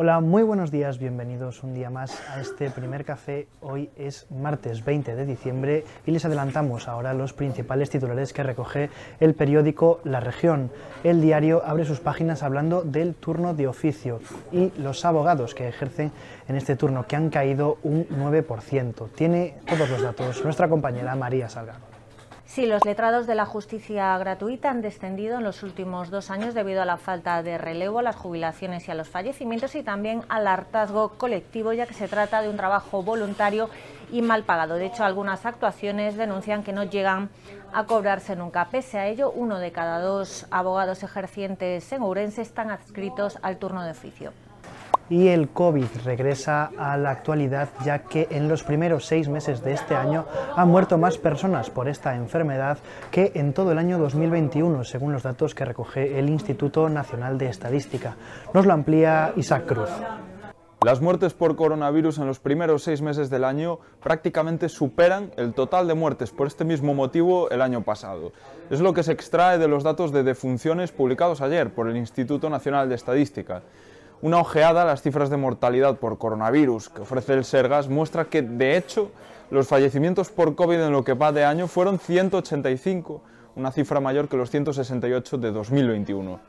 Hola, 0.00 0.20
muy 0.20 0.44
buenos 0.44 0.70
días, 0.70 1.00
bienvenidos 1.00 1.64
un 1.64 1.74
día 1.74 1.90
más 1.90 2.22
a 2.30 2.40
este 2.40 2.70
primer 2.70 3.04
café. 3.04 3.48
Hoy 3.60 3.90
es 3.96 4.30
martes 4.30 4.84
20 4.84 5.16
de 5.16 5.26
diciembre 5.26 5.84
y 6.06 6.12
les 6.12 6.24
adelantamos 6.24 6.86
ahora 6.86 7.14
los 7.14 7.32
principales 7.32 7.90
titulares 7.90 8.32
que 8.32 8.44
recoge 8.44 8.90
el 9.18 9.34
periódico 9.34 9.98
La 10.04 10.20
Región. 10.20 10.70
El 11.02 11.20
diario 11.20 11.64
abre 11.66 11.84
sus 11.84 11.98
páginas 11.98 12.44
hablando 12.44 12.82
del 12.82 13.16
turno 13.16 13.54
de 13.54 13.66
oficio 13.66 14.20
y 14.52 14.70
los 14.78 15.04
abogados 15.04 15.56
que 15.56 15.66
ejercen 15.66 16.12
en 16.46 16.54
este 16.54 16.76
turno, 16.76 17.08
que 17.08 17.16
han 17.16 17.28
caído 17.30 17.78
un 17.82 18.06
9%. 18.06 19.08
Tiene 19.16 19.56
todos 19.66 19.90
los 19.90 20.00
datos 20.00 20.44
nuestra 20.44 20.68
compañera 20.68 21.16
María 21.16 21.48
Salgado. 21.48 21.97
Sí, 22.48 22.64
los 22.64 22.86
letrados 22.86 23.26
de 23.26 23.34
la 23.34 23.44
justicia 23.44 24.16
gratuita 24.16 24.70
han 24.70 24.80
descendido 24.80 25.36
en 25.36 25.44
los 25.44 25.62
últimos 25.62 26.08
dos 26.10 26.30
años 26.30 26.54
debido 26.54 26.80
a 26.80 26.86
la 26.86 26.96
falta 26.96 27.42
de 27.42 27.58
relevo, 27.58 27.98
a 27.98 28.02
las 28.02 28.16
jubilaciones 28.16 28.88
y 28.88 28.90
a 28.90 28.94
los 28.94 29.06
fallecimientos 29.06 29.74
y 29.74 29.82
también 29.82 30.22
al 30.30 30.46
hartazgo 30.46 31.10
colectivo, 31.10 31.74
ya 31.74 31.86
que 31.86 31.92
se 31.92 32.08
trata 32.08 32.40
de 32.40 32.48
un 32.48 32.56
trabajo 32.56 33.02
voluntario 33.02 33.68
y 34.10 34.22
mal 34.22 34.44
pagado. 34.44 34.76
De 34.76 34.86
hecho, 34.86 35.04
algunas 35.04 35.44
actuaciones 35.44 36.16
denuncian 36.16 36.64
que 36.64 36.72
no 36.72 36.84
llegan 36.84 37.28
a 37.74 37.84
cobrarse 37.84 38.34
nunca. 38.34 38.64
Pese 38.70 38.98
a 38.98 39.06
ello, 39.08 39.30
uno 39.30 39.58
de 39.58 39.70
cada 39.70 40.00
dos 40.00 40.46
abogados 40.50 41.02
ejercientes 41.02 41.92
en 41.92 42.00
Ourense 42.00 42.40
están 42.40 42.70
adscritos 42.70 43.38
al 43.42 43.58
turno 43.58 43.84
de 43.84 43.90
oficio 43.90 44.32
y 45.10 45.28
el 45.28 45.48
COVID 45.48 45.86
regresa 46.04 46.70
a 46.76 46.96
la 46.96 47.10
actualidad 47.10 47.68
ya 47.84 48.00
que 48.00 48.28
en 48.30 48.48
los 48.48 48.62
primeros 48.62 49.06
seis 49.06 49.28
meses 49.28 49.62
de 49.62 49.72
este 49.72 49.94
año 49.94 50.26
han 50.56 50.68
muerto 50.68 50.98
más 50.98 51.18
personas 51.18 51.70
por 51.70 51.88
esta 51.88 52.14
enfermedad 52.14 52.78
que 53.10 53.32
en 53.34 53.52
todo 53.52 53.72
el 53.72 53.78
año 53.78 53.98
2021, 53.98 54.84
según 54.84 55.12
los 55.12 55.22
datos 55.22 55.54
que 55.54 55.64
recoge 55.64 56.18
el 56.18 56.28
Instituto 56.28 56.88
Nacional 56.88 57.38
de 57.38 57.48
Estadística. 57.48 58.16
Nos 58.52 58.66
lo 58.66 58.72
amplía 58.72 59.32
Isaac 59.36 59.66
Cruz. 59.66 59.90
Las 60.84 61.00
muertes 61.00 61.34
por 61.34 61.56
coronavirus 61.56 62.18
en 62.18 62.28
los 62.28 62.38
primeros 62.38 62.84
seis 62.84 63.02
meses 63.02 63.30
del 63.30 63.42
año 63.42 63.80
prácticamente 64.00 64.68
superan 64.68 65.32
el 65.36 65.52
total 65.52 65.88
de 65.88 65.94
muertes 65.94 66.30
por 66.30 66.46
este 66.46 66.64
mismo 66.64 66.94
motivo 66.94 67.50
el 67.50 67.62
año 67.62 67.82
pasado. 67.82 68.30
Es 68.70 68.80
lo 68.80 68.92
que 68.92 69.02
se 69.02 69.10
extrae 69.10 69.58
de 69.58 69.66
los 69.66 69.82
datos 69.82 70.12
de 70.12 70.22
defunciones 70.22 70.92
publicados 70.92 71.40
ayer 71.40 71.74
por 71.74 71.88
el 71.88 71.96
Instituto 71.96 72.48
Nacional 72.48 72.88
de 72.88 72.94
Estadística. 72.94 73.62
Una 74.20 74.40
ojeada 74.40 74.82
a 74.82 74.84
las 74.84 75.02
cifras 75.02 75.30
de 75.30 75.36
mortalidad 75.36 75.96
por 75.98 76.18
coronavirus 76.18 76.88
que 76.88 77.02
ofrece 77.02 77.34
el 77.34 77.44
Sergas 77.44 77.88
muestra 77.88 78.24
que, 78.24 78.42
de 78.42 78.76
hecho, 78.76 79.12
los 79.48 79.68
fallecimientos 79.68 80.30
por 80.30 80.56
COVID 80.56 80.80
en 80.80 80.90
lo 80.90 81.04
que 81.04 81.14
va 81.14 81.30
de 81.30 81.44
año 81.44 81.68
fueron 81.68 82.00
185, 82.00 83.22
una 83.54 83.70
cifra 83.70 84.00
mayor 84.00 84.28
que 84.28 84.36
los 84.36 84.50
168 84.50 85.38
de 85.38 85.52
2021. 85.52 86.40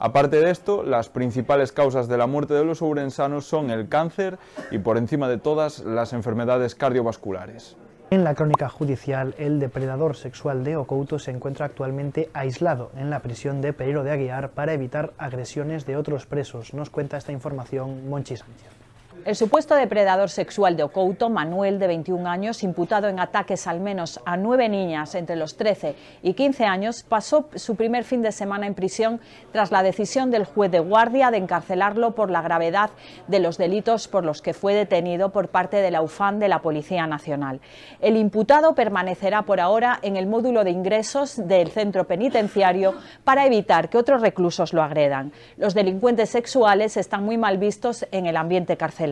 Aparte 0.00 0.40
de 0.40 0.50
esto, 0.50 0.82
las 0.82 1.10
principales 1.10 1.70
causas 1.70 2.08
de 2.08 2.18
la 2.18 2.26
muerte 2.26 2.54
de 2.54 2.64
los 2.64 2.82
ourensanos 2.82 3.46
son 3.46 3.70
el 3.70 3.88
cáncer 3.88 4.38
y, 4.72 4.78
por 4.78 4.98
encima 4.98 5.28
de 5.28 5.38
todas, 5.38 5.78
las 5.78 6.12
enfermedades 6.12 6.74
cardiovasculares. 6.74 7.76
En 8.12 8.24
la 8.24 8.34
crónica 8.34 8.68
judicial, 8.68 9.34
el 9.38 9.58
depredador 9.58 10.16
sexual 10.16 10.64
de 10.64 10.76
Ocouto 10.76 11.18
se 11.18 11.30
encuentra 11.30 11.64
actualmente 11.64 12.28
aislado 12.34 12.90
en 12.94 13.08
la 13.08 13.20
prisión 13.20 13.62
de 13.62 13.72
Pereiro 13.72 14.04
de 14.04 14.10
Aguiar 14.10 14.50
para 14.50 14.74
evitar 14.74 15.14
agresiones 15.16 15.86
de 15.86 15.96
otros 15.96 16.26
presos. 16.26 16.74
Nos 16.74 16.90
cuenta 16.90 17.16
esta 17.16 17.32
información 17.32 18.10
Monchi 18.10 18.36
Sánchez. 18.36 18.81
El 19.24 19.36
supuesto 19.36 19.76
depredador 19.76 20.30
sexual 20.30 20.76
de 20.76 20.82
Ocouto, 20.82 21.30
Manuel, 21.30 21.78
de 21.78 21.86
21 21.86 22.28
años, 22.28 22.64
imputado 22.64 23.06
en 23.06 23.20
ataques 23.20 23.68
al 23.68 23.78
menos 23.78 24.18
a 24.24 24.36
nueve 24.36 24.68
niñas 24.68 25.14
entre 25.14 25.36
los 25.36 25.56
13 25.56 25.94
y 26.24 26.34
15 26.34 26.64
años, 26.64 27.04
pasó 27.04 27.48
su 27.54 27.76
primer 27.76 28.02
fin 28.02 28.22
de 28.22 28.32
semana 28.32 28.66
en 28.66 28.74
prisión 28.74 29.20
tras 29.52 29.70
la 29.70 29.84
decisión 29.84 30.32
del 30.32 30.44
juez 30.44 30.72
de 30.72 30.80
guardia 30.80 31.30
de 31.30 31.36
encarcelarlo 31.36 32.16
por 32.16 32.32
la 32.32 32.42
gravedad 32.42 32.90
de 33.28 33.38
los 33.38 33.58
delitos 33.58 34.08
por 34.08 34.24
los 34.24 34.42
que 34.42 34.54
fue 34.54 34.74
detenido 34.74 35.30
por 35.30 35.50
parte 35.50 35.76
de 35.76 35.92
la 35.92 36.02
UFAN 36.02 36.40
de 36.40 36.48
la 36.48 36.60
Policía 36.60 37.06
Nacional. 37.06 37.60
El 38.00 38.16
imputado 38.16 38.74
permanecerá 38.74 39.42
por 39.42 39.60
ahora 39.60 40.00
en 40.02 40.16
el 40.16 40.26
módulo 40.26 40.64
de 40.64 40.72
ingresos 40.72 41.46
del 41.46 41.70
centro 41.70 42.08
penitenciario 42.08 42.94
para 43.22 43.46
evitar 43.46 43.88
que 43.88 43.98
otros 43.98 44.20
reclusos 44.20 44.72
lo 44.72 44.82
agredan. 44.82 45.30
Los 45.58 45.74
delincuentes 45.74 46.30
sexuales 46.30 46.96
están 46.96 47.24
muy 47.24 47.38
mal 47.38 47.58
vistos 47.58 48.04
en 48.10 48.26
el 48.26 48.36
ambiente 48.36 48.76
carcelario. 48.76 49.11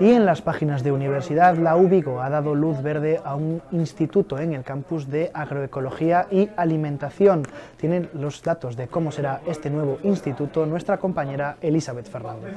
Y 0.00 0.10
en 0.10 0.26
las 0.26 0.42
páginas 0.42 0.82
de 0.82 0.90
universidad, 0.90 1.56
la 1.56 1.76
UBIGO 1.76 2.20
ha 2.20 2.28
dado 2.28 2.56
luz 2.56 2.82
verde 2.82 3.20
a 3.24 3.36
un 3.36 3.62
instituto 3.70 4.38
en 4.38 4.52
el 4.52 4.64
campus 4.64 5.08
de 5.08 5.30
agroecología 5.32 6.26
y 6.30 6.50
alimentación. 6.56 7.44
Tienen 7.76 8.10
los 8.14 8.42
datos 8.42 8.76
de 8.76 8.88
cómo 8.88 9.12
será 9.12 9.40
este 9.46 9.70
nuevo 9.70 9.98
instituto 10.02 10.66
nuestra 10.66 10.98
compañera 10.98 11.56
Elizabeth 11.60 12.08
Fernández. 12.10 12.54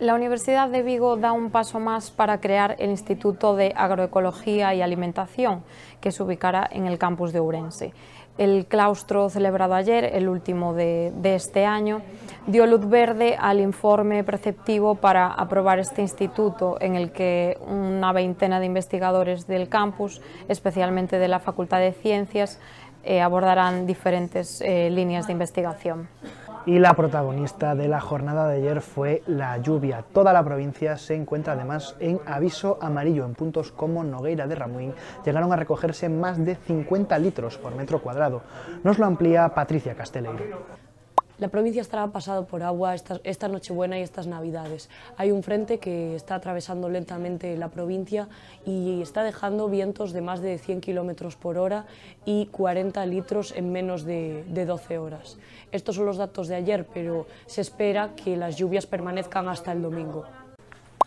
La 0.00 0.14
Universidad 0.14 0.68
de 0.68 0.82
Vigo 0.82 1.16
da 1.16 1.30
un 1.30 1.52
paso 1.52 1.78
más 1.78 2.10
para 2.10 2.40
crear 2.40 2.74
el 2.80 2.90
Instituto 2.90 3.54
de 3.54 3.72
Agroecología 3.76 4.74
y 4.74 4.82
Alimentación, 4.82 5.62
que 6.00 6.10
se 6.10 6.24
ubicará 6.24 6.68
en 6.72 6.88
el 6.88 6.98
campus 6.98 7.32
de 7.32 7.38
Ourense. 7.38 7.92
El 8.38 8.66
claustro 8.66 9.28
celebrado 9.28 9.74
ayer, 9.74 10.04
el 10.04 10.28
último 10.28 10.72
de, 10.72 11.12
este 11.22 11.66
año, 11.66 12.00
dio 12.46 12.66
luz 12.66 12.88
verde 12.88 13.36
al 13.38 13.60
informe 13.60 14.24
preceptivo 14.24 14.94
para 14.94 15.26
aprobar 15.26 15.78
este 15.78 16.00
instituto 16.00 16.78
en 16.80 16.94
el 16.94 17.12
que 17.12 17.58
una 17.66 18.12
veintena 18.12 18.58
de 18.58 18.66
investigadores 18.66 19.46
del 19.46 19.68
campus, 19.68 20.22
especialmente 20.48 21.18
de 21.18 21.28
la 21.28 21.40
Facultad 21.40 21.80
de 21.80 21.92
Ciencias, 21.92 22.58
eh, 23.04 23.20
abordarán 23.20 23.86
diferentes 23.86 24.62
eh, 24.62 24.88
líneas 24.90 25.26
de 25.26 25.32
investigación. 25.32 26.08
Y 26.64 26.78
la 26.78 26.94
protagonista 26.94 27.74
de 27.74 27.88
la 27.88 28.00
jornada 28.00 28.46
de 28.46 28.58
ayer 28.58 28.82
fue 28.82 29.24
la 29.26 29.58
lluvia. 29.58 30.04
Toda 30.12 30.32
la 30.32 30.44
provincia 30.44 30.96
se 30.96 31.16
encuentra 31.16 31.54
además 31.54 31.96
en 31.98 32.20
aviso 32.24 32.78
amarillo. 32.80 33.24
En 33.24 33.34
puntos 33.34 33.72
como 33.72 34.04
Nogueira 34.04 34.46
de 34.46 34.54
Ramuín 34.54 34.94
llegaron 35.24 35.52
a 35.52 35.56
recogerse 35.56 36.08
más 36.08 36.44
de 36.44 36.54
50 36.54 37.18
litros 37.18 37.58
por 37.58 37.74
metro 37.74 38.00
cuadrado. 38.00 38.42
Nos 38.84 39.00
lo 39.00 39.06
amplía 39.06 39.48
Patricia 39.48 39.96
Casteleiro. 39.96 40.91
La 41.42 41.48
provincia 41.48 41.82
estará 41.82 42.06
pasado 42.06 42.46
por 42.46 42.62
agua 42.62 42.94
esta, 42.94 43.48
Nochebuena 43.48 43.98
y 43.98 44.02
estas 44.02 44.28
Navidades. 44.28 44.88
Hay 45.16 45.32
un 45.32 45.42
frente 45.42 45.78
que 45.78 46.14
está 46.14 46.36
atravesando 46.36 46.88
lentamente 46.88 47.56
la 47.56 47.68
provincia 47.68 48.28
y 48.64 49.02
está 49.02 49.24
dejando 49.24 49.68
vientos 49.68 50.12
de 50.12 50.20
más 50.20 50.40
de 50.40 50.56
100 50.58 50.80
kilómetros 50.80 51.34
por 51.34 51.58
hora 51.58 51.84
y 52.24 52.46
40 52.46 53.04
litros 53.06 53.52
en 53.56 53.72
menos 53.72 54.04
de, 54.04 54.44
de 54.50 54.66
12 54.66 54.98
horas. 54.98 55.36
Estos 55.72 55.96
son 55.96 56.06
los 56.06 56.16
datos 56.16 56.46
de 56.46 56.54
ayer, 56.54 56.86
pero 56.94 57.26
se 57.46 57.60
espera 57.60 58.14
que 58.14 58.36
las 58.36 58.56
lluvias 58.56 58.86
permanezcan 58.86 59.48
hasta 59.48 59.72
el 59.72 59.82
domingo 59.82 60.24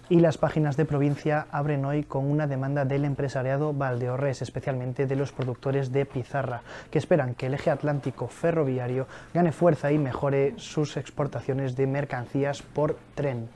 y 0.09 0.19
las 0.19 0.37
páginas 0.37 0.77
de 0.77 0.85
provincia 0.85 1.47
abren 1.51 1.83
hoy 1.85 2.03
con 2.03 2.29
una 2.29 2.47
demanda 2.47 2.85
del 2.85 3.05
empresariado 3.05 3.73
Valdeorres, 3.73 4.41
especialmente 4.41 5.07
de 5.07 5.15
los 5.15 5.31
productores 5.31 5.91
de 5.91 6.05
pizarra, 6.05 6.61
que 6.91 6.99
esperan 6.99 7.33
que 7.33 7.47
el 7.47 7.55
eje 7.55 7.71
atlántico 7.71 8.27
ferroviario 8.27 9.07
gane 9.33 9.51
fuerza 9.51 9.91
y 9.91 9.97
mejore 9.97 10.53
sus 10.57 10.97
exportaciones 10.97 11.75
de 11.75 11.87
mercancías 11.87 12.61
por 12.61 12.97
tren. 13.15 13.49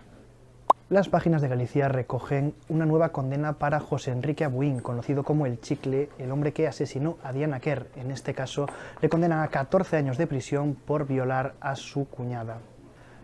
Las 0.90 1.08
páginas 1.08 1.44
de 1.44 1.50
Galicia 1.50 1.88
recogen 1.88 2.56
una 2.68 2.88
nueva 2.88 3.10
condena 3.10 3.54
para 3.54 3.80
José 3.80 4.10
Enrique 4.10 4.44
Abuín, 4.44 4.80
conocido 4.80 5.24
como 5.24 5.46
El 5.46 5.62
Chicle, 5.62 6.10
el 6.18 6.31
hombre 6.31 6.52
que 6.52 6.68
asesinó 6.68 7.20
a 7.24 7.31
Diana 7.31 7.60
Kerr. 7.60 7.86
En 7.96 8.10
este 8.10 8.34
caso, 8.34 8.66
le 9.00 9.08
condenan 9.08 9.44
a 9.44 9.50
14 9.50 9.98
años 9.98 10.18
de 10.18 10.26
prisión 10.26 10.74
por 10.74 11.06
violar 11.06 11.54
a 11.62 11.76
su 11.76 12.10
cuñada. 12.10 12.58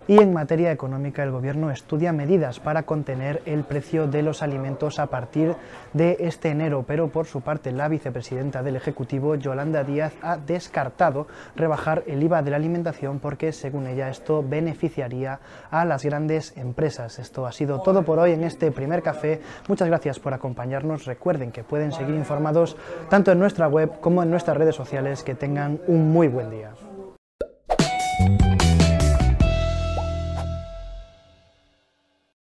Y 0.07 0.19
en 0.19 0.33
materia 0.33 0.71
económica, 0.71 1.23
el 1.23 1.31
Gobierno 1.31 1.71
estudia 1.71 2.13
medidas 2.13 2.59
para 2.59 2.83
contener 2.83 3.41
el 3.47 3.63
precio 3.63 4.05
de 4.05 4.21
los 4.21 4.43
alimentos 4.43 4.99
a 4.99 5.07
partir 5.07 5.55
de 5.93 6.17
este 6.19 6.49
enero, 6.49 6.85
pero 6.87 7.07
por 7.07 7.25
su 7.25 7.41
parte 7.41 7.71
la 7.71 7.87
vicepresidenta 7.87 8.61
del 8.61 8.75
Ejecutivo, 8.75 9.33
Yolanda 9.33 9.83
Díaz, 9.83 10.13
ha 10.21 10.37
descartado 10.37 11.25
rebajar 11.55 12.03
el 12.05 12.21
IVA 12.21 12.43
de 12.43 12.51
la 12.51 12.57
alimentación 12.57 13.17
porque, 13.17 13.51
según 13.51 13.87
ella, 13.87 14.07
esto 14.09 14.45
beneficiaría 14.47 15.39
a 15.71 15.85
las 15.85 16.05
grandes 16.05 16.55
empresas. 16.55 17.17
Esto 17.17 17.47
ha 17.47 17.51
sido 17.51 17.81
todo 17.81 18.03
por 18.03 18.19
hoy 18.19 18.33
en 18.33 18.43
este 18.43 18.71
primer 18.71 19.01
café. 19.01 19.41
Muchas 19.67 19.87
gracias 19.87 20.19
por 20.19 20.35
acompañarnos. 20.35 21.05
Recuerden 21.05 21.51
que 21.51 21.63
pueden 21.63 21.91
seguir 21.91 22.13
informados 22.13 22.77
tanto 23.09 23.31
en 23.31 23.39
nuestra 23.39 23.67
web 23.67 23.99
como 24.01 24.21
en 24.21 24.29
nuestras 24.29 24.55
redes 24.55 24.75
sociales. 24.75 25.23
Que 25.23 25.33
tengan 25.33 25.79
un 25.87 26.11
muy 26.11 26.27
buen 26.27 26.51
día. 26.51 26.71